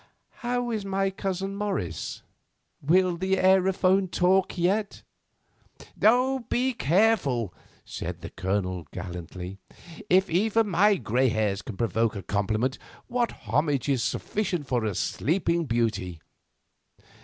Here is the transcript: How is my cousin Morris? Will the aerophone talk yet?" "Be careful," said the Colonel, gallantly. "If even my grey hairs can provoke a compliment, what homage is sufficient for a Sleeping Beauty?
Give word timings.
How 0.37 0.71
is 0.71 0.83
my 0.83 1.11
cousin 1.11 1.55
Morris? 1.55 2.23
Will 2.81 3.15
the 3.17 3.35
aerophone 3.35 4.07
talk 4.09 4.57
yet?" 4.57 5.03
"Be 6.49 6.73
careful," 6.73 7.53
said 7.85 8.21
the 8.21 8.31
Colonel, 8.31 8.87
gallantly. 8.91 9.59
"If 10.09 10.27
even 10.27 10.69
my 10.69 10.95
grey 10.95 11.29
hairs 11.29 11.61
can 11.61 11.77
provoke 11.77 12.15
a 12.15 12.23
compliment, 12.23 12.79
what 13.05 13.29
homage 13.45 13.87
is 13.87 14.01
sufficient 14.01 14.65
for 14.65 14.85
a 14.85 14.95
Sleeping 14.95 15.65
Beauty? 15.65 16.19